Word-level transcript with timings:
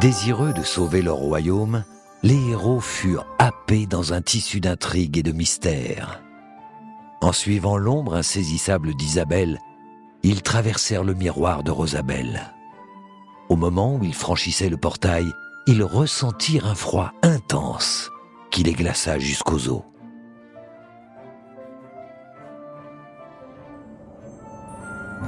Désireux 0.00 0.52
de 0.52 0.62
sauver 0.62 1.02
leur 1.02 1.16
royaume, 1.16 1.84
les 2.22 2.50
héros 2.50 2.80
furent 2.80 3.26
happés 3.38 3.86
dans 3.86 4.12
un 4.14 4.22
tissu 4.22 4.58
d'intrigue 4.58 5.18
et 5.18 5.22
de 5.22 5.32
mystère. 5.32 6.22
En 7.20 7.32
suivant 7.32 7.76
l'ombre 7.76 8.14
insaisissable 8.14 8.94
d'Isabelle, 8.94 9.58
ils 10.22 10.42
traversèrent 10.42 11.04
le 11.04 11.14
miroir 11.14 11.62
de 11.62 11.70
Rosabelle. 11.70 12.52
Au 13.48 13.56
moment 13.56 13.96
où 13.96 14.04
ils 14.04 14.14
franchissaient 14.14 14.70
le 14.70 14.76
portail, 14.78 15.26
ils 15.66 15.84
ressentirent 15.84 16.66
un 16.66 16.74
froid 16.74 17.12
intense 17.22 18.10
qui 18.50 18.62
les 18.62 18.72
glaça 18.72 19.18
jusqu'aux 19.18 19.68
os. 19.68 19.82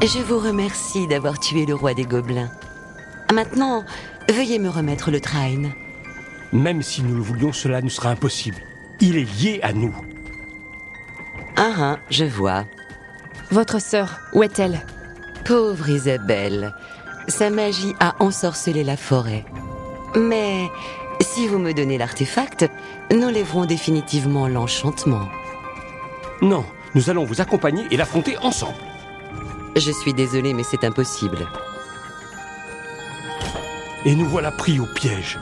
Je 0.03 0.21
vous 0.21 0.39
remercie 0.39 1.07
d'avoir 1.07 1.39
tué 1.39 1.67
le 1.67 1.75
roi 1.75 1.95
des 1.95 2.05
gobelins. 2.05 2.51
Maintenant, 3.33 3.85
veuillez 4.33 4.59
me 4.59 4.69
remettre 4.69 5.11
le 5.11 5.21
train. 5.21 5.73
Même 6.53 6.83
si 6.83 7.03
nous 7.03 7.15
le 7.15 7.23
voulions, 7.23 7.53
cela 7.53 7.83
nous 7.83 7.91
sera 7.91 8.11
impossible. 8.11 8.59
Il 9.01 9.17
est 9.17 9.43
lié 9.43 9.61
à 9.63 9.73
nous. 9.73 9.95
Ah 11.57 11.73
ah, 11.79 11.99
je 12.11 12.25
vois. 12.25 12.65
Votre 13.51 13.81
sœur, 13.81 14.21
où 14.33 14.43
est-elle? 14.43 14.85
Pauvre 15.45 15.89
Isabelle, 15.89 16.75
sa 17.29 17.51
magie 17.51 17.95
a 18.01 18.15
ensorcelé 18.21 18.83
la 18.85 18.97
forêt. 18.97 19.45
Mais 20.17 20.69
si 21.21 21.47
vous 21.47 21.59
me 21.59 21.73
donnez 21.73 21.99
l'artefact, 21.99 22.71
nous 23.13 23.29
lèverons 23.29 23.67
définitivement 23.67 24.49
l'enchantement. 24.49 25.29
Non, 26.41 26.65
nous 26.95 27.11
allons 27.11 27.25
vous 27.25 27.41
accompagner 27.41 27.85
et 27.91 27.97
l'affronter 27.97 28.39
ensemble. 28.39 28.79
Je 29.77 29.91
suis 29.91 30.15
désolée, 30.15 30.55
mais 30.55 30.63
c'est 30.63 30.85
impossible. 30.85 31.47
Et 34.07 34.15
nous 34.15 34.27
voilà 34.29 34.51
pris 34.51 34.79
au 34.79 34.87
piège. 34.87 35.39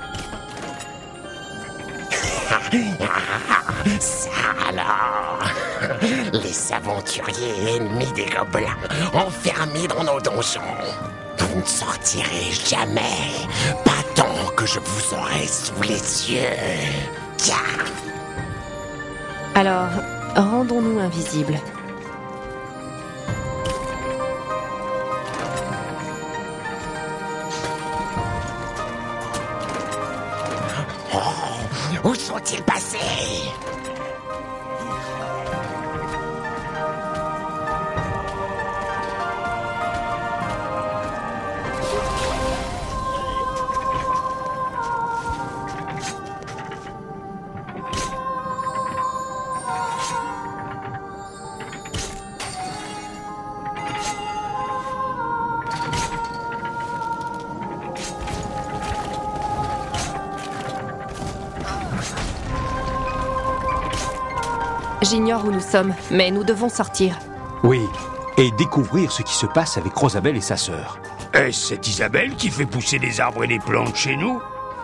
Ça 3.98 4.30
alors 4.68 5.42
Les 6.32 6.72
aventuriers 6.72 7.76
ennemis 7.76 8.12
des 8.14 8.26
gobelins, 8.26 8.76
enfermés 9.12 9.88
dans 9.88 10.04
nos 10.04 10.20
donjons. 10.20 10.60
Vous 11.38 11.58
ne 11.60 11.64
sortirez 11.64 12.52
jamais, 12.68 13.32
pas 13.84 14.02
tant 14.14 14.50
que 14.56 14.64
je 14.64 14.78
vous 14.78 15.14
aurai 15.14 15.46
sous 15.46 15.82
les 15.82 16.30
yeux. 16.30 16.56
Tiens 17.36 17.56
Alors, 19.54 19.90
rendons-nous 20.36 21.00
invisibles. 21.00 21.58
Où 32.04 32.14
sont-ils 32.14 32.62
passés? 32.62 32.98
Où 65.40 65.50
nous 65.50 65.60
sommes, 65.60 65.94
mais 66.10 66.30
nous 66.30 66.44
devons 66.44 66.68
sortir. 66.68 67.18
Oui, 67.64 67.80
et 68.36 68.50
découvrir 68.52 69.10
ce 69.10 69.22
qui 69.22 69.34
se 69.34 69.46
passe 69.46 69.78
avec 69.78 69.94
Rosabelle 69.94 70.36
et 70.36 70.42
sa 70.42 70.58
sœur. 70.58 70.98
Est-ce 71.32 71.68
cette 71.68 71.88
Isabelle 71.88 72.34
qui 72.36 72.50
fait 72.50 72.66
pousser 72.66 72.98
des 72.98 73.18
arbres 73.20 73.44
et 73.44 73.48
des 73.48 73.58
plantes 73.58 73.96
chez 73.96 74.14
nous 74.14 74.40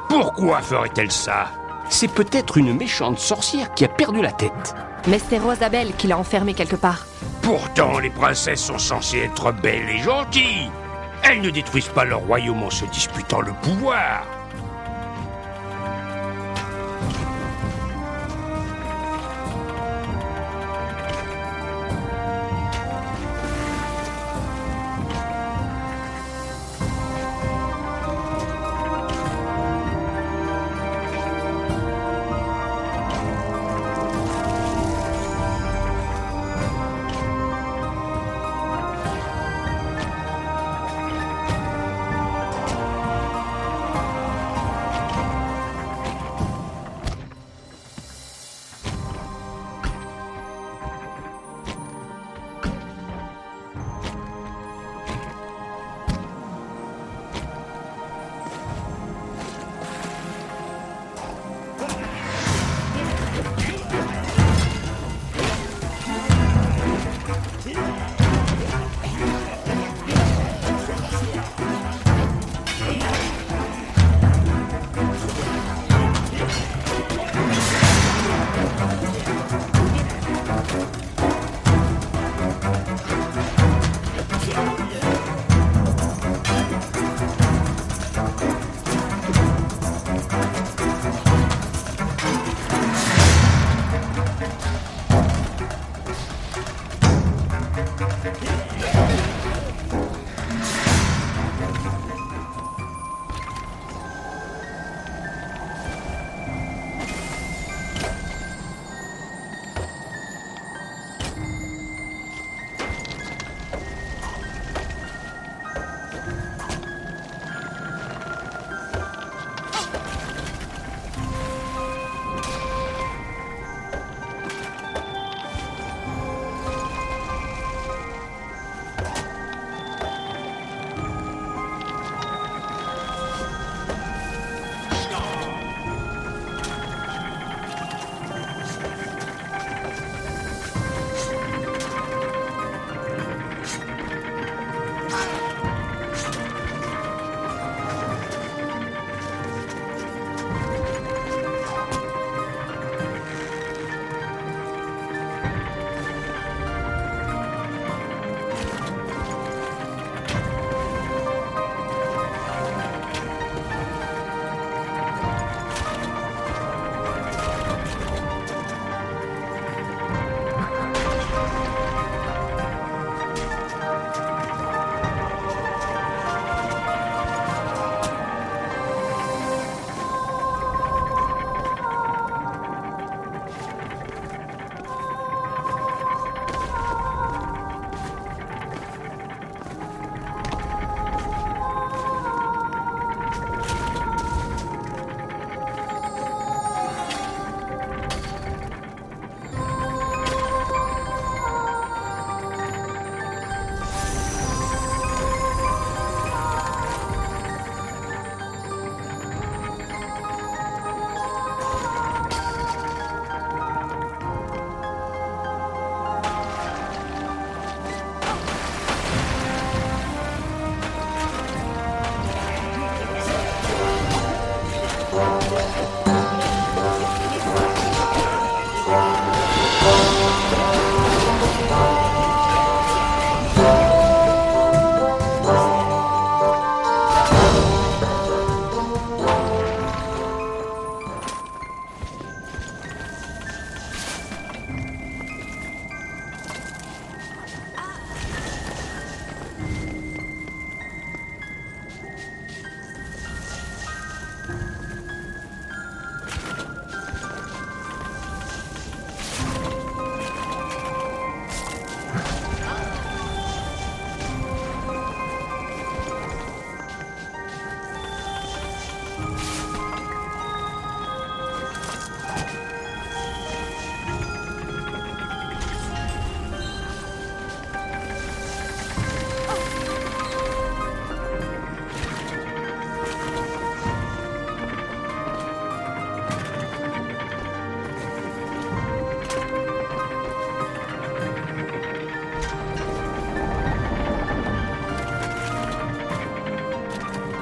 Pourquoi 0.08 0.62
ferait-elle 0.62 1.12
ça? 1.12 1.48
C'est 1.90 2.10
peut-être 2.10 2.56
une 2.56 2.74
méchante 2.74 3.18
sorcière 3.18 3.74
qui 3.74 3.84
a 3.84 3.88
perdu 3.88 4.22
la 4.22 4.32
tête. 4.32 4.74
Mais 5.06 5.18
c'est 5.18 5.38
Rosabelle 5.38 5.92
qui 5.96 6.06
l'a 6.06 6.18
enfermée 6.18 6.54
quelque 6.54 6.76
part. 6.76 7.06
Pourtant, 7.42 7.98
les 7.98 8.10
princesses 8.10 8.64
sont 8.64 8.78
censées 8.78 9.18
être 9.18 9.52
belles 9.52 9.88
et 9.90 9.98
gentilles. 9.98 10.70
Elles 11.22 11.42
ne 11.42 11.50
détruisent 11.50 11.88
pas 11.88 12.04
leur 12.04 12.20
royaume 12.20 12.62
en 12.62 12.70
se 12.70 12.86
disputant 12.86 13.40
le 13.40 13.52
pouvoir. 13.62 14.22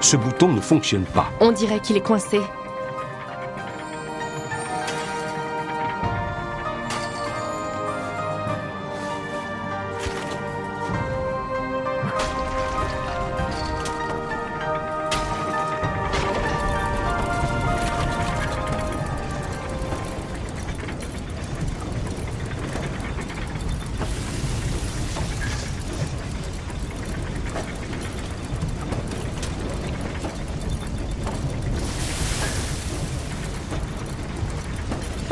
Ce 0.07 0.17
bouton 0.17 0.53
ne 0.53 0.61
fonctionne 0.61 1.05
pas. 1.05 1.33
On 1.41 1.51
dirait 1.51 1.81
qu'il 1.81 1.97
est 1.97 2.01
coincé. 2.01 2.41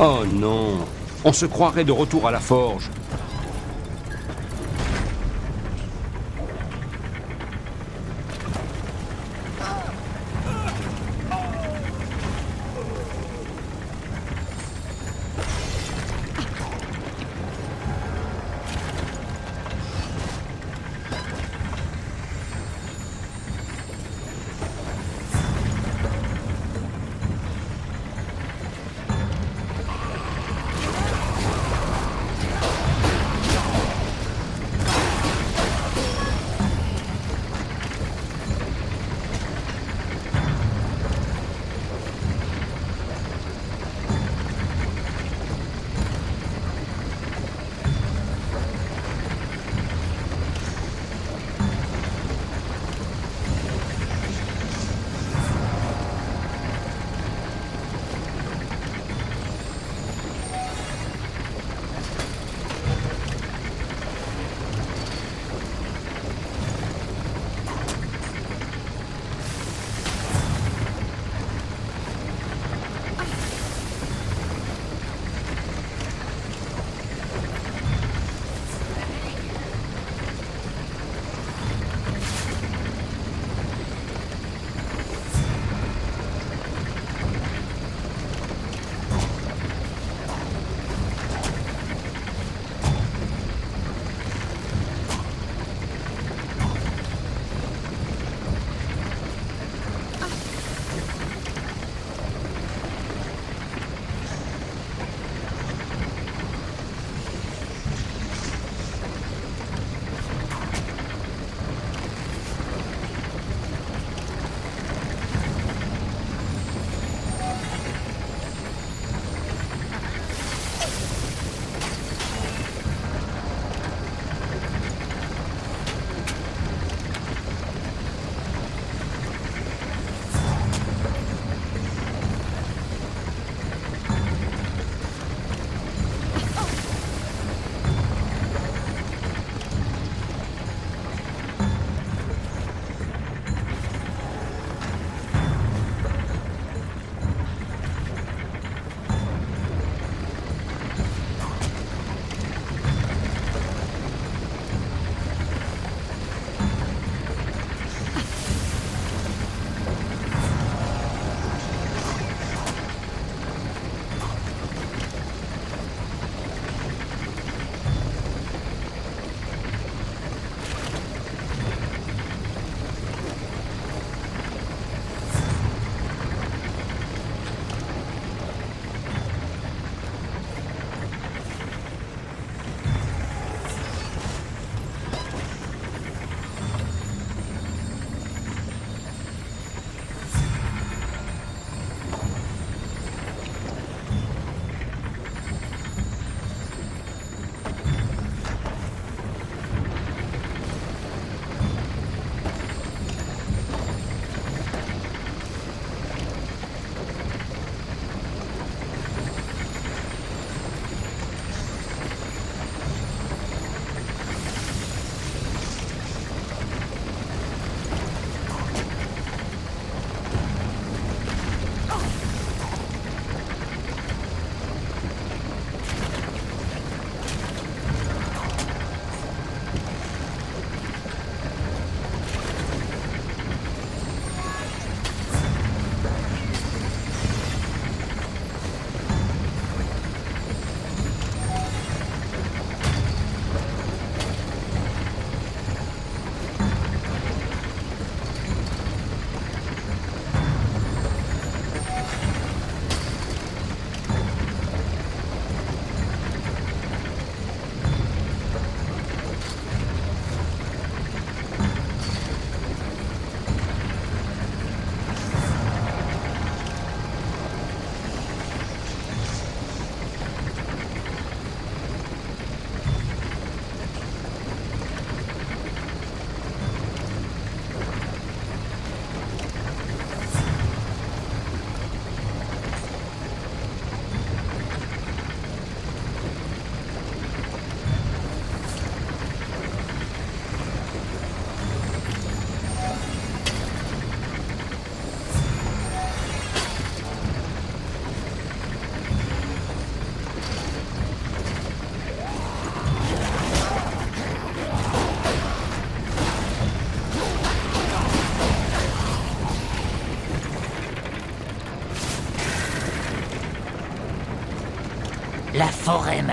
Oh 0.06 0.22
non 0.30 0.84
On 1.24 1.32
se 1.32 1.46
croirait 1.46 1.84
de 1.84 1.90
retour 1.90 2.28
à 2.28 2.30
la 2.30 2.38
forge. 2.38 2.90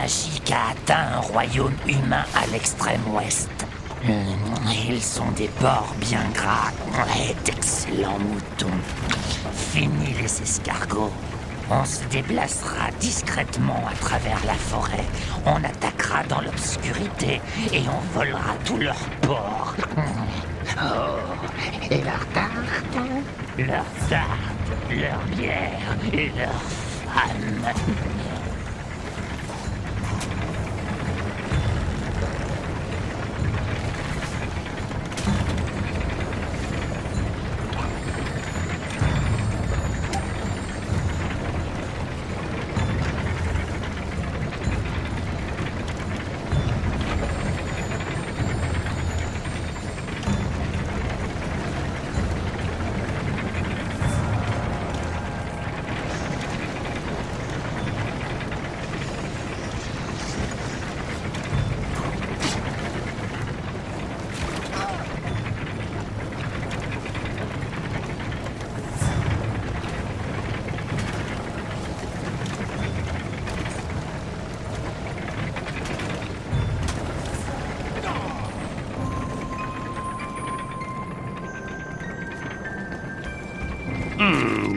Magique 0.02 0.52
a 0.52 0.72
atteint 0.72 1.18
un 1.18 1.20
royaume 1.20 1.76
humain 1.88 2.26
à 2.36 2.48
l'extrême 2.52 3.02
ouest. 3.14 3.50
Hmm, 4.04 4.68
Ils 4.90 5.02
sont 5.02 5.30
des 5.38 5.48
porcs 5.60 5.94
bien 6.00 6.24
gras 6.34 6.72
et 7.20 7.36
d'excellents 7.46 8.18
moutons. 8.18 8.80
Fini 9.54 10.14
les 10.20 10.42
escargots. 10.42 11.12
On 11.70 11.86
se 11.86 12.04
déplacera 12.06 12.90
discrètement 13.00 13.84
à 13.90 13.96
travers 13.96 14.44
la 14.46 14.56
forêt. 14.56 15.06
On 15.46 15.64
attaquera 15.64 16.24
dans 16.24 16.42
l'obscurité 16.42 17.40
et 17.72 17.84
on 17.88 18.18
volera 18.18 18.56
tous 18.66 18.78
leurs 18.78 19.06
porcs. 19.22 19.76
Oh, 20.78 21.92
et 21.92 22.02
leurs 22.02 22.28
tartes 22.34 22.98
Leurs 23.58 23.94
tartes, 24.10 24.72
leurs 24.90 25.26
bières 25.38 25.96
et 26.12 26.32
leurs 26.36 26.64
femmes. 27.06 27.74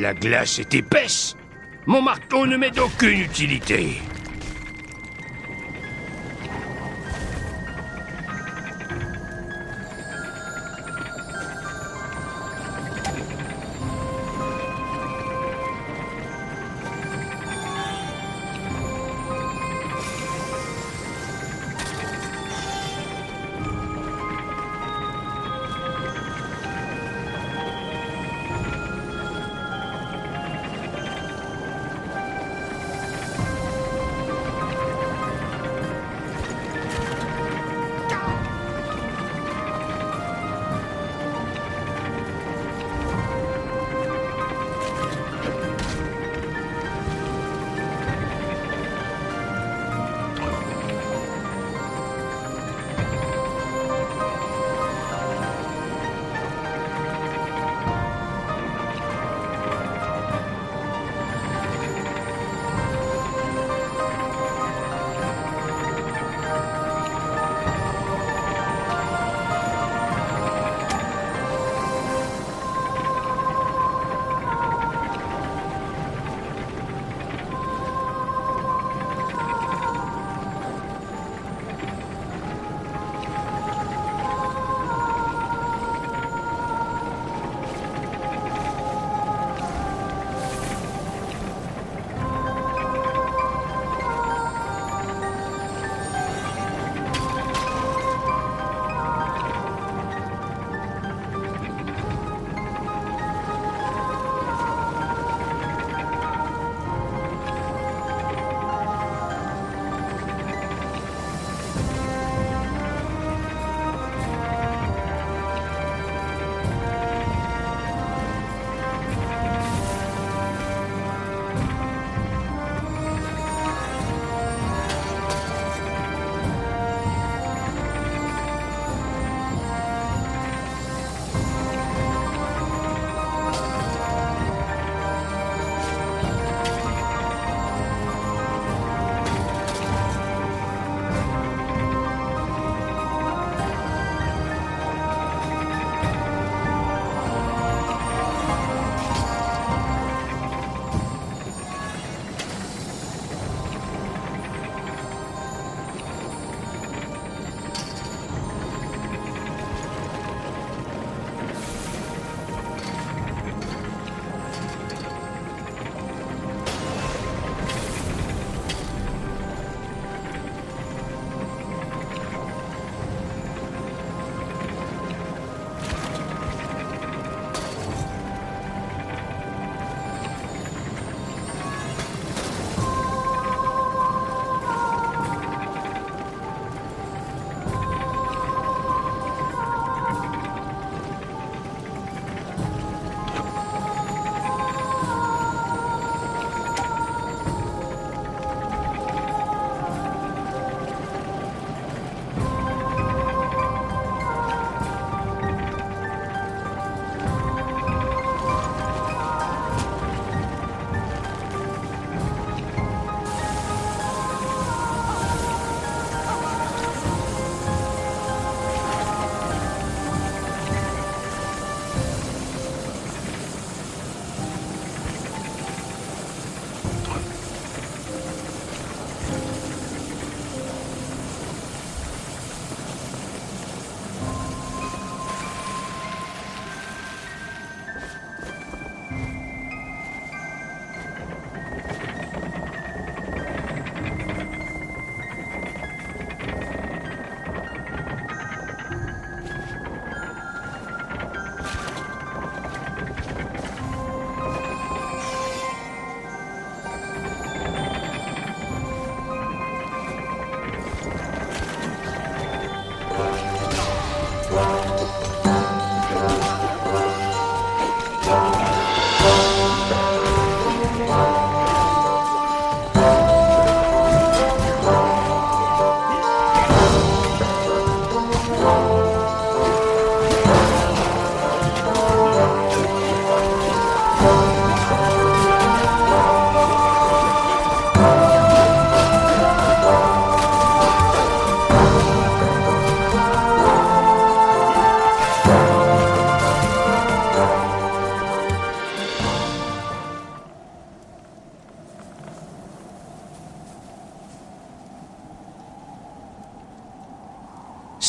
La 0.04 0.12
glace 0.12 0.58
est 0.58 0.75
épaisse. 0.75 1.34
Mon 1.87 2.02
marteau 2.02 2.46
ne 2.46 2.58
m'est 2.58 2.70
d'aucune 2.70 3.20
utilité. 3.20 4.02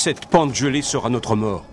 Cette 0.05 0.27
pente 0.27 0.53
gelée 0.53 0.83
sera 0.83 1.09
notre 1.09 1.35
mort. 1.35 1.65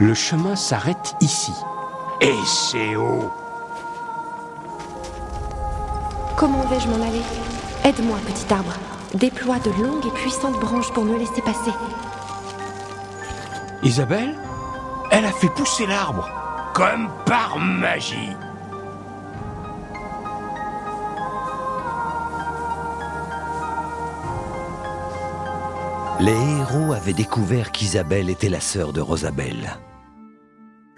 Le 0.00 0.14
chemin 0.14 0.54
s'arrête 0.54 1.16
ici. 1.20 1.52
Et 2.20 2.34
c'est 2.46 2.94
haut. 2.94 3.32
Comment 6.36 6.64
vais-je 6.66 6.86
m'en 6.86 7.04
aller? 7.04 7.22
Aide-moi, 7.84 8.16
petit 8.24 8.52
arbre. 8.54 8.74
Déploie 9.14 9.58
de 9.58 9.70
longues 9.82 10.06
et 10.06 10.10
puissantes 10.10 10.60
branches 10.60 10.92
pour 10.92 11.04
me 11.04 11.18
laisser 11.18 11.42
passer. 11.42 11.72
Isabelle 13.82 14.36
Elle 15.10 15.24
a 15.24 15.32
fait 15.32 15.48
pousser 15.48 15.86
l'arbre. 15.86 16.28
Comme 16.74 17.08
par 17.26 17.58
magie. 17.58 18.36
Les 26.20 26.32
héros 26.32 26.92
avaient 26.92 27.12
découvert 27.12 27.72
qu'Isabelle 27.72 28.30
était 28.30 28.48
la 28.48 28.60
sœur 28.60 28.92
de 28.92 29.00
Rosabelle. 29.00 29.78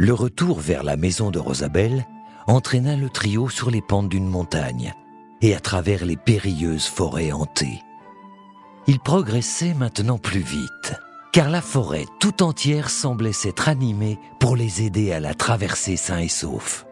Le 0.02 0.14
retour 0.14 0.60
vers 0.60 0.82
la 0.82 0.96
maison 0.96 1.30
de 1.30 1.38
Rosabelle 1.38 2.06
entraîna 2.46 2.96
le 2.96 3.10
trio 3.10 3.50
sur 3.50 3.70
les 3.70 3.82
pentes 3.82 4.08
d'une 4.08 4.30
montagne 4.30 4.94
et 5.42 5.54
à 5.54 5.60
travers 5.60 6.06
les 6.06 6.16
périlleuses 6.16 6.86
forêts 6.86 7.32
hantées. 7.32 7.82
Ils 8.86 8.98
progressaient 8.98 9.74
maintenant 9.74 10.16
plus 10.16 10.40
vite, 10.40 10.94
car 11.34 11.50
la 11.50 11.60
forêt 11.60 12.06
tout 12.18 12.42
entière 12.42 12.88
semblait 12.88 13.34
s'être 13.34 13.68
animée 13.68 14.18
pour 14.38 14.56
les 14.56 14.80
aider 14.80 15.12
à 15.12 15.20
la 15.20 15.34
traverser 15.34 15.98
sains 15.98 16.20
et 16.20 16.28
saufs. 16.28 16.86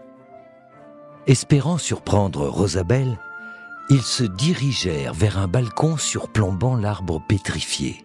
Espérant 1.27 1.79
surprendre 1.79 2.47
Rosabelle, 2.47 3.19
ils 3.89 4.03
se 4.03 4.25
dirigèrent 4.25 5.15
vers 5.15 5.39
un 5.39 5.49
balcon 5.49 5.97
surplombant 5.97 6.77
l'arbre 6.77 7.23
pétrifié. 7.27 8.05